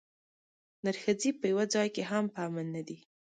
[0.83, 2.97] نرښځي په یوه ځای کې هم په امن نه دي.